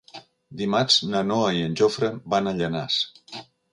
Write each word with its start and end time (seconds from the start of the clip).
Dimarts 0.61 0.95
na 1.11 1.21
Noa 1.31 1.51
i 1.57 1.61
en 1.67 1.77
Jofre 1.83 2.09
van 2.35 2.53
a 2.53 2.55
Llanars. 2.63 2.97